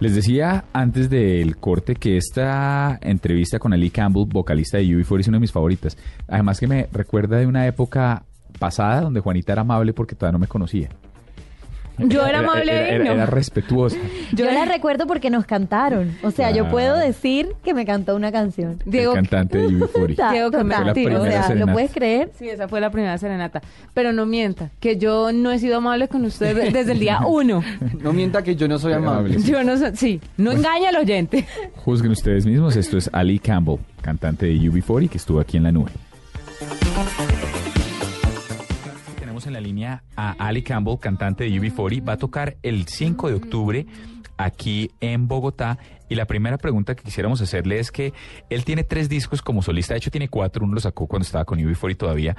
[0.00, 5.28] Les decía antes del corte que esta entrevista con Ali Campbell, vocalista de UB4, es
[5.28, 5.98] una de mis favoritas.
[6.28, 8.22] Además que me recuerda de una época
[8.60, 10.88] pasada donde Juanita era amable porque todavía no me conocía.
[12.08, 13.12] Yo era amable era, era, no.
[13.12, 13.96] era respetuosa.
[14.32, 16.16] Yo la recuerdo porque nos cantaron.
[16.22, 16.70] O sea, yo Ah.
[16.70, 18.82] puedo decir que me cantó una canción.
[18.84, 20.16] Diego, el cantante de UB40.
[20.16, 20.78] Ta- Diego, que me o
[21.24, 21.54] sea, serenata.
[21.54, 22.30] ¿lo puedes creer?
[22.38, 23.60] Sí, esa fue la primera serenata.
[23.94, 27.20] Pero no mienta, que yo no he sido amable con usted de- desde el día
[27.26, 27.62] uno.
[28.00, 29.40] No mienta que yo no soy amable.
[29.42, 31.46] Yo no soy, sí, no engaña al oyente.
[31.76, 32.76] Juzguen ustedes mismos.
[32.76, 35.90] Esto es Ali Campbell, cantante de UB40 que estuvo aquí en la nube.
[39.48, 42.08] En la línea a Ali Campbell, cantante de UB40.
[42.08, 43.86] Va a tocar el 5 de octubre
[44.36, 45.78] aquí en Bogotá.
[46.08, 48.14] Y la primera pregunta que quisiéramos hacerle es que
[48.48, 49.94] él tiene tres discos como solista.
[49.94, 50.64] De hecho, tiene cuatro.
[50.64, 52.36] Uno lo sacó cuando estaba con UB40 todavía.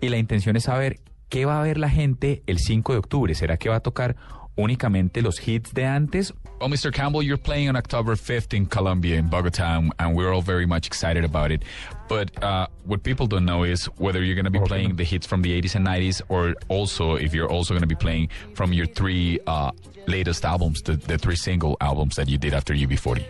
[0.00, 3.34] Y la intención es saber qué va a ver la gente el 5 de octubre.
[3.34, 4.16] ¿Será que va a tocar
[4.56, 6.92] únicamente los hits de antes Well, Mr.
[6.92, 10.66] Campbell, you're playing on October 5th in Colombia, in Bogota, and, and we're all very
[10.66, 11.62] much excited about it.
[12.06, 15.26] But uh, what people don't know is whether you're going to be playing the hits
[15.26, 18.74] from the 80s and 90s, or also if you're also going to be playing from
[18.74, 19.70] your three uh,
[20.06, 23.24] latest albums, the, the three single albums that you did after UB40.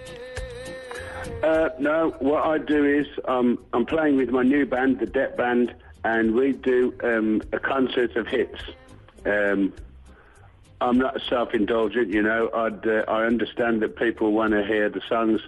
[1.45, 5.37] Uh, no, what I do is um, I'm playing with my new band, the Debt
[5.37, 8.61] Band, and we do um, a concert of hits.
[9.25, 9.73] Um,
[10.81, 12.51] I'm not self-indulgent, you know.
[12.55, 15.41] I'd, uh, I understand that people want to hear the songs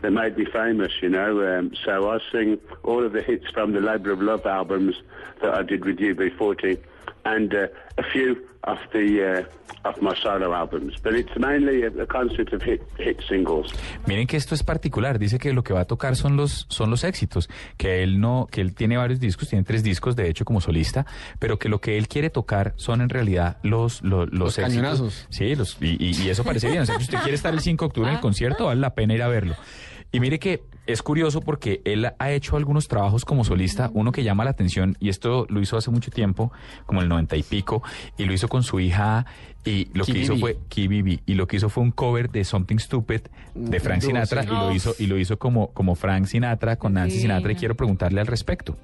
[0.00, 1.58] that made me famous, you know.
[1.58, 4.96] Um, so I sing all of the hits from the Labour of Love albums
[5.40, 6.78] that I did with UB40,
[7.24, 7.68] and uh,
[7.98, 9.44] a few of the
[9.84, 10.94] uh, of my solo albums.
[11.02, 13.72] But it's mainly a, a concert of hit hit singles.
[14.06, 15.18] Miren que esto es particular.
[15.18, 17.48] Dice que lo que va a tocar son los son los éxitos.
[17.76, 21.06] Que él no, que él tiene varios discos, tiene tres discos de hecho como solista,
[21.40, 24.68] pero que lo que él quiere tocar son en realidad los los, los, Los éxitos.
[24.74, 25.26] cañonazos.
[25.30, 26.82] Sí, los, y, y- y eso parece bien.
[26.82, 28.94] O sea, si usted quiere estar el 5 de octubre en el concierto, vale la
[28.94, 29.54] pena ir a verlo.
[30.12, 34.24] Y mire que es curioso porque él ha hecho algunos trabajos como solista, uno que
[34.24, 36.52] llama la atención, y esto lo hizo hace mucho tiempo,
[36.86, 37.82] como el 90 y pico,
[38.18, 39.24] y lo hizo con su hija,
[39.64, 40.40] y lo que hizo B.
[40.40, 43.20] fue Kibi B, y lo que hizo fue un cover de Something Stupid
[43.54, 47.16] de Frank Sinatra, y lo hizo, y lo hizo como, como Frank Sinatra con Nancy
[47.16, 47.22] Sí.
[47.22, 48.76] Sinatra, y quiero preguntarle al respecto.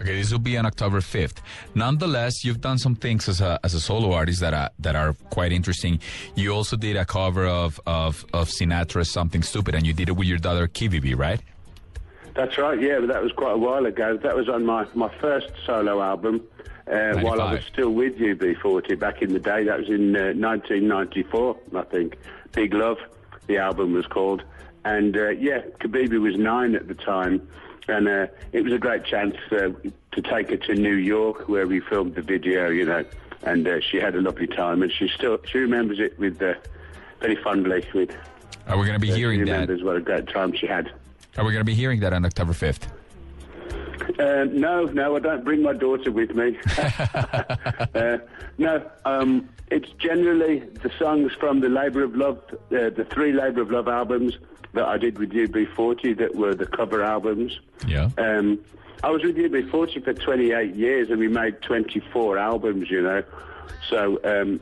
[0.00, 1.38] Okay, this will be on October 5th.
[1.74, 5.14] Nonetheless, you've done some things as a, as a solo artist that are, that are
[5.30, 6.00] quite interesting.
[6.34, 10.12] You also did a cover of, of, of Sinatra's Something Stupid, and you did it
[10.12, 11.40] with your daughter Kivibi, right?
[12.34, 14.18] That's right, yeah, but that was quite a while ago.
[14.18, 16.46] That was on my, my first solo album
[16.86, 19.64] uh, while I was still with UB40 back in the day.
[19.64, 22.18] That was in uh, 1994, I think.
[22.52, 22.98] Big Love,
[23.46, 24.42] the album was called.
[24.84, 27.48] And uh, yeah, Kabibi was nine at the time.
[27.88, 29.70] And uh, it was a great chance uh,
[30.12, 33.04] to take her to New York where we filmed the video, you know.
[33.42, 34.82] And uh, she had a lovely time.
[34.82, 36.54] And she still she remembers it with uh,
[37.20, 37.86] very fondly.
[37.94, 38.10] With,
[38.66, 39.52] Are we going to be uh, she hearing that?
[39.52, 40.90] remembers what a great time she had.
[41.38, 42.88] Are we going to be hearing that on October 5th?
[44.18, 46.56] Uh, no, no, I don't bring my daughter with me.
[46.78, 48.18] uh,
[48.56, 53.62] no, um, it's generally the songs from the Labour of Love, uh, the three Labour
[53.62, 54.38] of Love albums
[54.76, 57.58] that I did with UB40 that were the cover albums.
[57.86, 58.10] Yeah.
[58.18, 58.60] Um,
[59.02, 63.22] I was with UB40 for 28 years and we made 24 albums, you know.
[63.90, 64.60] So um,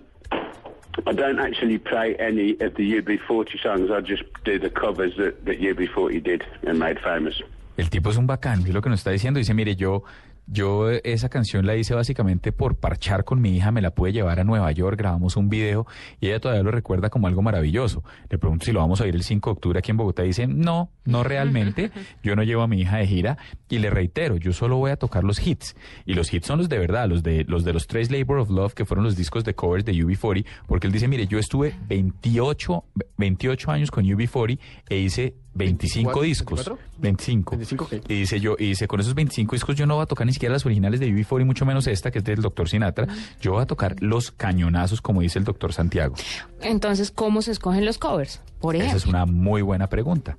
[1.06, 3.90] I don't actually play any of the UB40 songs.
[3.90, 7.40] I just do the covers that, that UB40 did and made famous.
[7.76, 9.38] El tipo es un bacán, es lo que nos está diciendo.
[9.38, 10.04] Dice, mire, yo,
[10.46, 14.40] yo esa canción la hice básicamente por parchar con mi hija, me la pude llevar
[14.40, 15.86] a Nueva York, grabamos un video
[16.20, 18.02] y ella todavía lo recuerda como algo maravilloso.
[18.28, 20.24] Le pregunto si lo vamos a ir el 5 de octubre aquí en Bogotá.
[20.24, 21.90] Y dice, no, no realmente.
[22.22, 23.38] Yo no llevo a mi hija de gira
[23.68, 25.76] y le reitero, yo solo voy a tocar los hits.
[26.04, 28.50] Y los hits son los de verdad, los de los de los tres Labor of
[28.50, 31.74] Love, que fueron los discos de covers de UB40, porque él dice, mire, yo estuve
[31.88, 32.84] 28,
[33.16, 34.58] 28 años con UB40
[34.88, 36.22] e hice 25 ¿24?
[36.22, 36.56] discos.
[36.56, 36.78] 24?
[36.98, 37.50] 25.
[37.56, 38.02] 25, ¿qué?
[38.08, 40.32] Y dice yo, y dice, con esos 25 discos yo no voy a tocar ni
[40.32, 43.06] siquiera las originales de UB40 y mucho menos esta que es del doctor Sinatra.
[43.40, 46.14] Yo voy a tocar los cañonazos, como dice el doctor Santiago.
[46.60, 48.40] Entonces, ¿cómo se escogen los covers?
[48.60, 48.98] Por Esa ejemplo.
[48.98, 50.36] es una muy buena pregunta.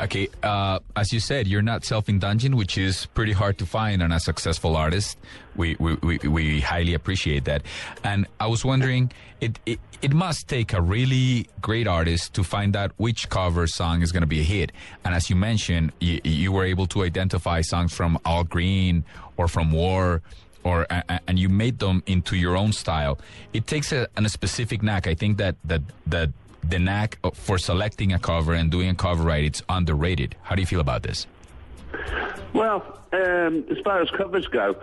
[0.00, 4.12] Okay, uh, as you said, you're not self-indulgent, which is pretty hard to find on
[4.12, 5.18] a successful artist.
[5.56, 7.62] We we, we, we highly appreciate that.
[8.02, 12.76] And I was wondering, it, it it must take a really great artist to find
[12.76, 14.72] out which cover song is going to be a hit.
[15.04, 19.04] And as you mentioned, you, you were able to identify songs from All Green
[19.36, 20.22] or from War.
[20.62, 20.86] Or
[21.28, 23.18] and you made them into your own style.
[23.52, 25.06] It takes a, a specific knack.
[25.06, 26.30] I think that that that
[26.68, 30.36] the knack for selecting a cover and doing a cover right, it's underrated.
[30.42, 31.26] How do you feel about this?
[32.52, 34.76] Well, um, as far as covers go,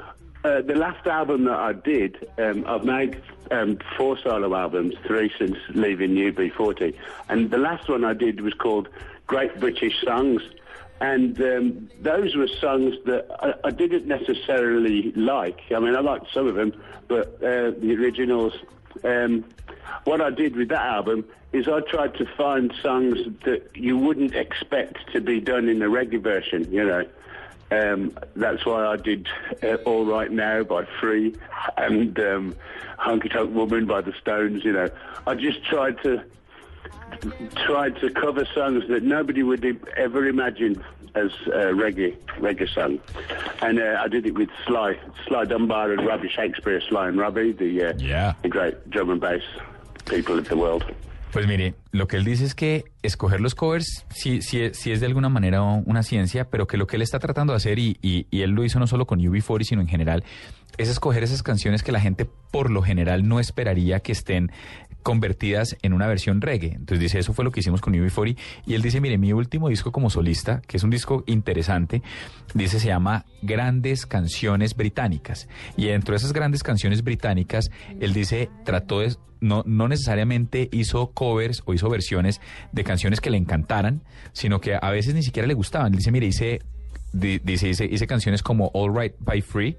[0.43, 5.31] uh, the last album that I did, um, I've made um, four solo albums, three
[5.37, 6.95] since leaving UB40,
[7.29, 8.89] and the last one I did was called
[9.27, 10.41] Great British Songs,
[10.99, 15.59] and um, those were songs that I, I didn't necessarily like.
[15.75, 16.73] I mean, I liked some of them,
[17.07, 18.53] but uh, the originals.
[19.03, 19.45] Um,
[20.05, 24.33] what I did with that album is I tried to find songs that you wouldn't
[24.35, 27.05] expect to be done in the reggae version, you know.
[27.71, 29.27] Um, that's why I did
[29.63, 31.35] uh, All Right Now by Free
[31.77, 32.55] and um,
[32.99, 34.89] Honky Tonk Woman by the Stones, you know.
[35.27, 36.23] I just tried to
[37.65, 39.63] tried to cover songs that nobody would
[39.97, 40.81] ever imagine
[41.13, 42.99] as uh, reggae reggae song,
[43.61, 44.97] and uh, I did it with Sly
[45.27, 48.33] Sly Dunbar and Robbie Shakespeare, Sly and Robbie, the uh, Yeah.
[48.43, 49.43] the great drum and bass
[51.31, 54.91] Pues mire, lo que él dice es que escoger los covers sí, sí, es- sí
[54.91, 57.79] es de alguna manera una ciencia, pero que lo que él está tratando de hacer,
[57.79, 60.25] y, y- y él lo hizo no solo con UB40, sino en general,
[60.77, 64.51] es escoger esas canciones que la gente por lo general no esperaría que estén
[65.03, 66.73] convertidas en una versión reggae.
[66.73, 68.37] Entonces dice, eso fue lo que hicimos con UB40.
[68.67, 72.01] Y él dice, mire, mi último disco como solista, que es un disco interesante,
[72.53, 75.47] dice, se llama Grandes Canciones Británicas.
[75.75, 81.11] Y dentro de esas grandes canciones británicas, él dice, trató de no, no necesariamente hizo
[81.13, 82.39] covers o hizo versiones
[82.71, 84.03] de canciones que le encantaran,
[84.33, 85.93] sino que a veces ni siquiera le gustaban.
[85.93, 86.61] Él dice, mire, hice,
[87.11, 89.77] di- dice, hice, hice canciones como All Right by Free,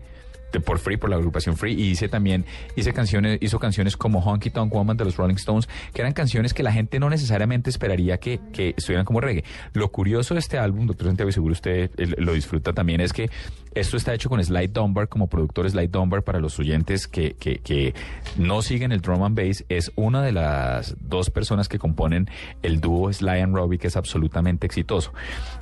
[0.53, 2.45] de por Free, por la agrupación Free, y hice también,
[2.77, 6.55] hice canciones, hizo canciones como Honky Tonk Woman de los Rolling Stones, que eran canciones
[6.55, 9.45] que la gente no necesariamente esperaría que, que estuvieran como reggae.
[9.73, 13.13] Lo curioso de este álbum, doctor Santiago, y seguro usted eh, lo disfruta también, es
[13.13, 13.31] que
[13.75, 17.59] esto está hecho con Slide Dunbar como productor Slide Dunbar para los oyentes que, que,
[17.59, 17.95] que
[18.37, 19.65] no siguen el drum and bass.
[19.69, 22.29] Es una de las dos personas que componen
[22.63, 25.13] el dúo Sly and Robbie que es absolutamente exitoso.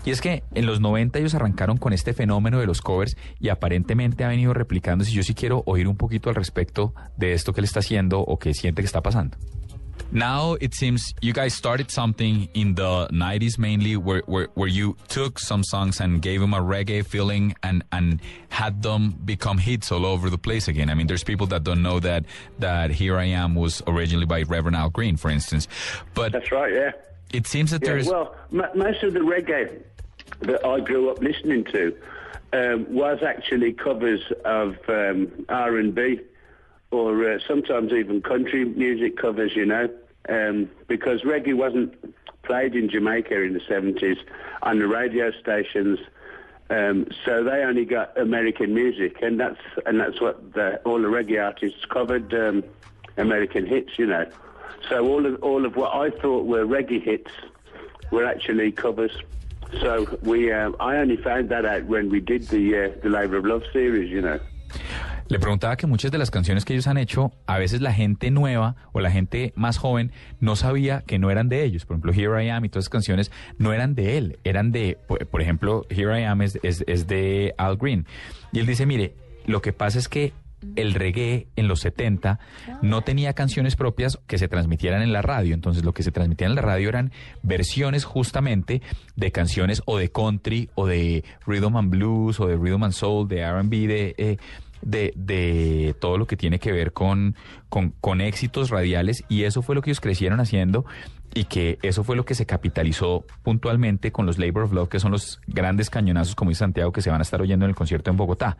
[0.04, 3.48] Y es que en los 90 ellos arrancaron con este fenómeno de los covers y
[3.48, 5.12] aparentemente ha venido replicándose.
[5.12, 8.38] Yo sí quiero oír un poquito al respecto de esto que él está haciendo o
[8.38, 9.36] que siente que está pasando.
[10.12, 14.96] Now it seems you guys started something in the 90s mainly where, where, where you
[15.08, 19.92] took some songs and gave them a reggae feeling and, and had them become hits
[19.92, 20.90] all over the place again.
[20.90, 22.24] I mean, there's people that don't know that,
[22.58, 25.68] that Here I Am was originally by Reverend Al Green, for instance.
[26.14, 26.92] But That's right, yeah.
[27.32, 28.06] it seems that Yeah, there's...
[28.08, 29.82] well, m- most of the reggae
[30.40, 31.96] that I grew up listening to
[32.52, 36.20] um, was actually covers of um, R&B
[36.90, 39.88] or uh, sometimes even country music covers, you know,
[40.28, 41.94] um, because reggae wasn't
[42.42, 44.18] played in Jamaica in the 70s
[44.62, 45.98] on the radio stations.
[46.68, 51.08] Um, so they only got American music, and that's and that's what the, all the
[51.08, 52.62] reggae artists covered um,
[53.16, 54.26] American hits, you know.
[54.88, 57.32] So all of all of what I thought were reggae hits
[58.12, 59.16] were actually covers.
[59.80, 63.38] So we, um, I only found that out when we did the uh, the Labour
[63.38, 64.38] of Love series, you know.
[65.30, 68.30] Le preguntaba que muchas de las canciones que ellos han hecho, a veces la gente
[68.32, 70.10] nueva o la gente más joven
[70.40, 71.86] no sabía que no eran de ellos.
[71.86, 74.98] Por ejemplo, Here I Am y todas esas canciones no eran de él, eran de,
[75.06, 78.06] por, ejemplo, Here I Am es, es- es de Al Green.
[78.52, 79.14] Y él dice, mire,
[79.46, 80.32] lo que pasa es que
[80.76, 82.38] el reggae en los 70
[82.82, 85.54] no tenía canciones propias que se transmitieran en la radio.
[85.54, 88.82] Entonces lo que se transmitía en la radio eran versiones justamente
[89.16, 93.26] de canciones o de country o de rhythm and blues o de rhythm and soul,
[93.28, 94.14] de R&B, de...
[94.18, 94.36] eh,
[94.82, 97.36] de, de todo lo que tiene que ver con,
[97.68, 100.84] con, con éxitos radiales y eso fue lo que ellos crecieron haciendo
[101.34, 105.00] y que eso fue lo que se capitalizó puntualmente con los Labor of Love, que
[105.00, 107.76] son los grandes cañonazos, como dice Santiago, que se van a estar oyendo en el
[107.76, 108.56] concierto en Bogotá.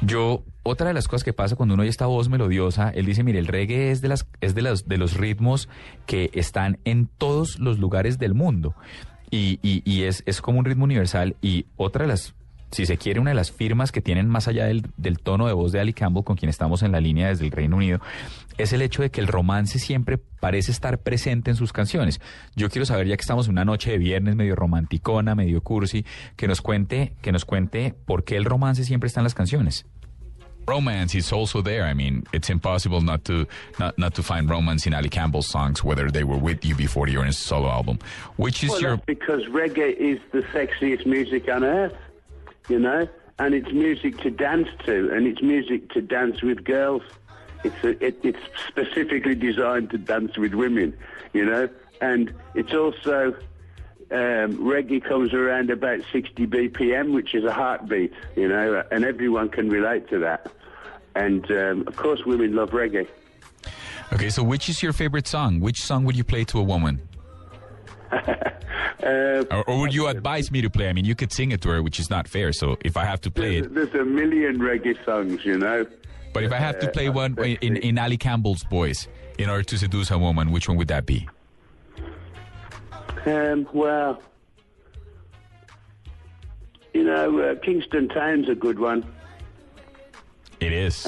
[0.00, 3.24] Yo, otra de las cosas que pasa cuando uno oye esta voz melodiosa, él dice,
[3.24, 5.68] mire, el reggae es de las, es de los, de los ritmos
[6.06, 8.74] que están en todos los lugares del mundo.
[9.30, 11.36] Y, y, y es, es como un ritmo universal.
[11.42, 12.34] Y otra de las,
[12.70, 15.52] si se quiere, una de las firmas que tienen más allá del, del tono de
[15.52, 18.00] voz de Ali Campbell, con quien estamos en la línea desde el Reino Unido,
[18.58, 22.20] es el hecho de que el romance siempre parece estar presente en sus canciones.
[22.56, 26.04] Yo quiero saber, ya que estamos en una noche de viernes medio romanticona, medio cursi,
[26.36, 29.86] que nos cuente, que nos cuente por qué el romance siempre está en las canciones.
[30.68, 31.84] romance is also there.
[31.84, 33.46] I mean, it's impossible not to
[33.78, 37.08] not not to find romance in Ali Campbell's songs, whether they were with you before
[37.08, 37.98] your solo album.
[38.36, 41.96] Which is Well, your that's because reggae is the sexiest music on earth,
[42.68, 43.08] you know,
[43.38, 47.02] and it's music to dance to, and it's music to dance with girls.
[47.64, 50.96] It's a, it, it's specifically designed to dance with women,
[51.32, 51.68] you know,
[52.00, 53.34] and it's also
[54.10, 59.48] um, reggae comes around about 60 BPM, which is a heartbeat, you know, and everyone
[59.48, 60.50] can relate to that.
[61.14, 63.08] And um, of course, women love reggae.
[64.12, 64.30] okay?
[64.30, 65.60] So, which is your favorite song?
[65.60, 67.07] Which song would you play to a woman?
[69.00, 70.88] Uh, Or, or would you advise me to play?
[70.88, 72.52] I mean, you could sing it to her, which is not fair.
[72.52, 75.86] So, if I have to play it, there's a million reggae songs, you know.
[76.34, 79.06] but if I have to Uh, play one in, in, in Ali Campbell's voice
[79.38, 81.28] in order to seduce a woman, which one would that be?
[83.24, 84.20] Um, well,
[86.92, 89.04] you know, uh, Kingston Town's a good one.
[90.60, 91.06] It is.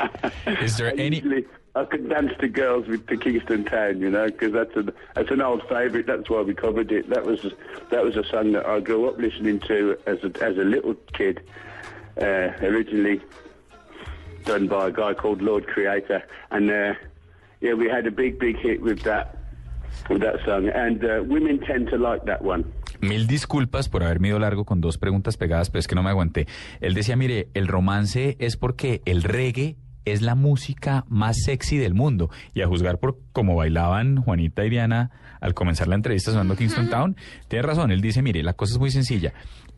[0.46, 1.16] is there I any?
[1.16, 4.92] Usually, I could dance to girls with the Kingston Town, you know, because that's an
[5.14, 6.06] that's an old favourite.
[6.06, 7.08] That's why we covered it.
[7.08, 7.46] That was
[7.90, 10.94] that was a song that I grew up listening to as a as a little
[11.14, 11.40] kid.
[12.20, 13.22] Uh, originally
[14.44, 16.92] done by a guy called Lord Creator, and uh,
[17.62, 19.38] yeah, we had a big big hit with that
[20.10, 22.70] with that song, and uh, women tend to like that one.
[23.00, 26.10] Mil disculpas por haberme ido largo con dos preguntas pegadas, pero es que no me
[26.10, 26.46] aguanté.
[26.80, 31.94] Él decía, mire, el romance es porque el reggae es la música más sexy del
[31.94, 32.30] mundo.
[32.54, 36.88] Y a juzgar por cómo bailaban Juanita y Diana al comenzar la entrevista sonando Kingston
[36.90, 37.16] Town,
[37.48, 37.90] tiene razón.
[37.90, 39.32] Él dice, mire, la cosa es muy sencilla.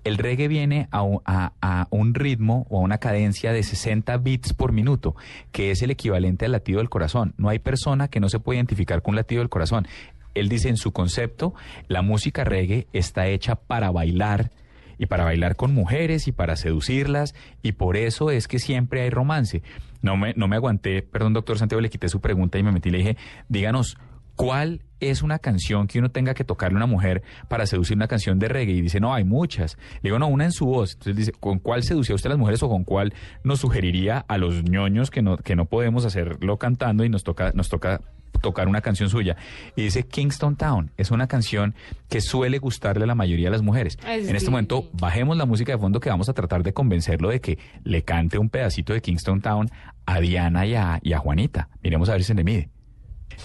[0.05, 4.19] El reggae viene a, un- a- a un ritmo o a una cadencia de 60
[4.19, 5.17] beats por minuto,
[5.53, 7.33] que es el equivalente al latido del corazón.
[7.39, 9.87] No hay persona que no se pueda identificar con un latido del corazón.
[10.35, 11.55] Él dice en su concepto,
[11.89, 14.51] la música reggae está hecha para bailar
[14.99, 19.11] y para bailar con mujeres y para seducirlas y por eso es que siempre hay
[19.11, 19.63] romance.
[20.03, 22.89] No me, no me aguanté, perdón doctor Santiago, le quité su pregunta y me metí
[22.89, 23.17] y le dije,
[23.49, 23.97] díganos,
[24.37, 28.09] ¿cuál es una canción que uno tenga que tocarle a una mujer para seducir una
[28.09, 28.75] canción de reggae?
[28.75, 29.77] Y dice, no, hay muchas.
[30.03, 30.93] Le digo, no, una en su voz.
[30.93, 34.39] Entonces dice, ¿con cuál seducía usted a las mujeres o con cuál nos sugeriría a
[34.39, 38.01] los ñoños que no, que no podemos hacerlo cantando y nos toca, nos toca
[38.41, 39.37] tocar una canción suya.
[39.77, 40.91] Y dice Kingston Town.
[40.97, 41.75] Es una canción
[42.09, 43.99] que suele gustarle a la mayoría de las mujeres.
[44.07, 47.29] Es en este momento, bajemos la música de fondo que vamos a tratar de convencerlo
[47.31, 49.69] de que le cante un pedacito de Kingston Town
[50.07, 51.69] a Diana y a, y a Juanita.
[51.83, 52.69] Miremos a ver si se le mide.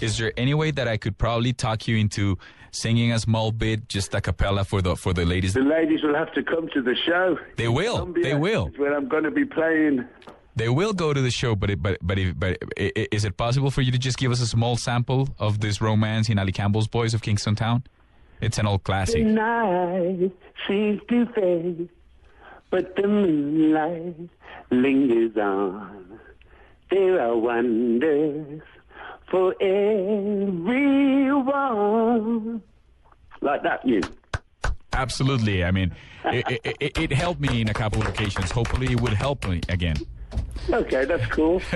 [0.00, 2.38] Is there any way that I could probably talk you into
[2.70, 5.52] singing a small bit, just a cappella for the for the ladies?
[5.54, 7.36] The ladies will have to come to the show.
[7.56, 7.94] They will.
[7.96, 8.70] Columbia They will.
[8.76, 10.04] where I'm going to be playing.
[10.60, 13.70] They will go to the show, but it, but but if, but is it possible
[13.70, 16.86] for you to just give us a small sample of this romance in Ali Campbell's
[16.86, 17.82] Boys of Kingston Town?
[18.42, 19.24] It's an old classic.
[19.24, 20.30] night
[20.68, 21.88] seems to fade,
[22.68, 24.16] but the moonlight
[24.70, 26.20] lingers on.
[26.90, 28.60] There are wonders
[29.30, 30.60] for everyone.
[33.40, 34.02] Like that, you.
[34.92, 35.64] Absolutely.
[35.64, 35.94] I mean,
[36.26, 38.50] it, it, it, it helped me in a couple of occasions.
[38.50, 39.96] Hopefully, it would help me again.
[40.70, 41.60] Okay, that's cool.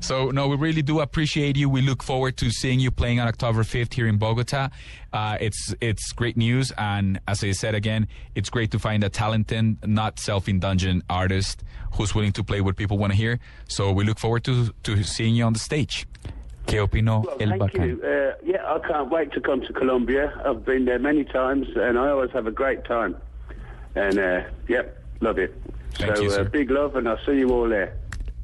[0.00, 1.68] So, no, we really do appreciate you.
[1.70, 4.68] We look forward to seeing you playing on October 5th here in Bogota.
[5.12, 9.08] Uh, it's it's great news, and as I said again, it's great to find a
[9.08, 11.62] talented, not self-indulgent artist
[11.94, 13.38] who's willing to play what people want to hear.
[13.68, 16.06] So, we look forward to to seeing you on the stage.
[16.66, 17.86] ¿Qué opinó Well, el thank bacán?
[17.88, 18.02] you.
[18.02, 20.32] Uh, yeah, I can't wait to come to Colombia.
[20.44, 23.16] I've been there many times, and I always have a great time.
[23.94, 25.54] And uh, yep, love it.
[25.94, 27.94] Thank so you, uh, big love, and I'll see you all there.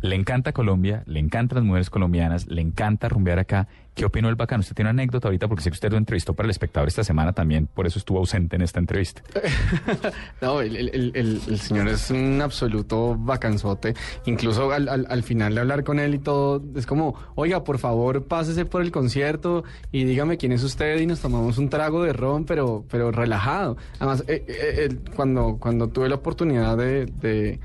[0.00, 3.66] Le encanta Colombia, le encantan las mujeres colombianas, le encanta rumbear acá.
[3.98, 4.60] ¿Qué opinó el bacán?
[4.60, 7.02] Usted tiene una anécdota ahorita porque sé que usted lo entrevistó para el espectador esta
[7.02, 9.22] semana también, por eso estuvo ausente en esta entrevista.
[10.40, 13.94] No, el, señor es un absoluto bacanzote.
[14.26, 17.78] Incluso al, al- al final de hablar con él y todo, es como, oiga, por
[17.78, 22.04] favor, pásese por el concierto y dígame quién es usted y nos tomamos un trago
[22.04, 23.76] de ron, pero, pero relajado.
[23.98, 27.58] Además, eh, eh, cuando, cuando tuve la oportunidad de, de-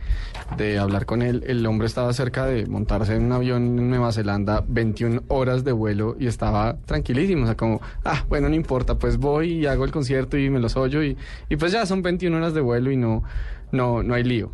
[0.57, 4.11] de hablar con él, el hombre estaba cerca de montarse en un avión en Nueva
[4.11, 7.43] Zelanda, 21 horas de vuelo y estaba tranquilísimo.
[7.43, 10.59] O sea, como, ah, bueno, no importa, pues voy y hago el concierto y me
[10.59, 11.17] los oyo y,
[11.49, 13.23] y pues ya son 21 horas de vuelo y no,
[13.71, 14.51] no, no hay lío.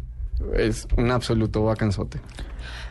[0.56, 2.20] Es un absoluto vacanzote.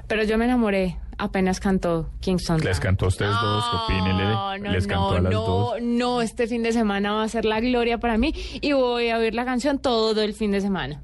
[0.06, 2.60] Pero yo me enamoré apenas cantó Kingston.
[2.60, 4.24] Les cantó a ustedes dos, opínenle.
[4.24, 5.76] No, no, Les cantó no, a las no, dos.
[5.82, 9.18] no, este fin de semana va a ser la gloria para mí y voy a
[9.18, 11.02] oír la canción todo el fin de semana.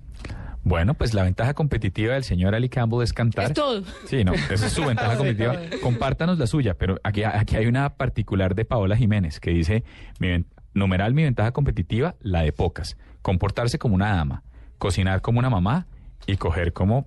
[0.65, 3.45] Bueno, pues la ventaja competitiva del señor Ali Campbell es cantar.
[3.45, 3.83] Es todo.
[4.07, 5.57] Sí, no, esa es su ventaja competitiva.
[5.83, 9.85] Compártanos la suya, pero aquí, aquí hay una particular de Paola Jiménez que dice,
[10.19, 12.97] mi numeral mi ventaja competitiva, la de pocas.
[13.21, 14.43] Comportarse como una dama,
[14.79, 15.87] cocinar como una mamá
[16.27, 17.07] y coger como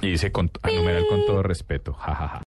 [0.00, 2.42] Y dice con, numeral con todo respeto, jajaja.